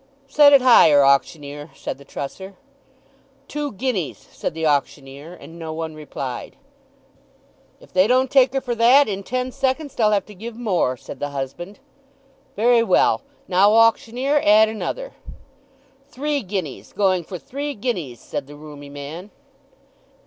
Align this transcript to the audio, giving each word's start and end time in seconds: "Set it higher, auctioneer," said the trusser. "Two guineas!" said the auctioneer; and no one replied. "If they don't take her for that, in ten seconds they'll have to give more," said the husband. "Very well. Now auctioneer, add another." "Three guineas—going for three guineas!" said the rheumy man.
"Set 0.27 0.51
it 0.51 0.63
higher, 0.63 1.03
auctioneer," 1.03 1.69
said 1.75 1.99
the 1.99 2.03
trusser. 2.03 2.55
"Two 3.47 3.71
guineas!" 3.73 4.17
said 4.31 4.55
the 4.55 4.65
auctioneer; 4.65 5.35
and 5.35 5.59
no 5.59 5.71
one 5.71 5.93
replied. 5.93 6.55
"If 7.79 7.93
they 7.93 8.07
don't 8.07 8.31
take 8.31 8.51
her 8.53 8.61
for 8.61 8.73
that, 8.73 9.07
in 9.07 9.21
ten 9.21 9.51
seconds 9.51 9.93
they'll 9.93 10.09
have 10.09 10.25
to 10.25 10.33
give 10.33 10.55
more," 10.55 10.97
said 10.97 11.19
the 11.19 11.29
husband. 11.29 11.77
"Very 12.55 12.81
well. 12.81 13.21
Now 13.47 13.73
auctioneer, 13.73 14.41
add 14.43 14.69
another." 14.69 15.13
"Three 16.09 16.41
guineas—going 16.41 17.23
for 17.25 17.37
three 17.37 17.75
guineas!" 17.75 18.19
said 18.19 18.47
the 18.47 18.55
rheumy 18.55 18.89
man. 18.89 19.29